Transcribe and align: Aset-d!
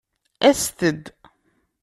Aset-d! 0.49 1.03